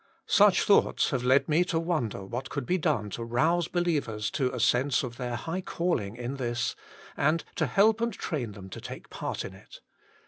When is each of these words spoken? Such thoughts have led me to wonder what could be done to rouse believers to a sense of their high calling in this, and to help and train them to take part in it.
Such 0.25 0.63
thoughts 0.63 1.11
have 1.11 1.23
led 1.23 1.47
me 1.47 1.63
to 1.65 1.79
wonder 1.79 2.25
what 2.25 2.49
could 2.49 2.65
be 2.65 2.79
done 2.79 3.11
to 3.11 3.23
rouse 3.23 3.67
believers 3.67 4.31
to 4.31 4.49
a 4.51 4.59
sense 4.59 5.03
of 5.03 5.17
their 5.17 5.35
high 5.35 5.61
calling 5.61 6.15
in 6.15 6.37
this, 6.37 6.75
and 7.15 7.43
to 7.53 7.67
help 7.67 8.01
and 8.01 8.11
train 8.11 8.53
them 8.53 8.67
to 8.71 8.81
take 8.81 9.11
part 9.11 9.45
in 9.45 9.53
it. 9.53 9.79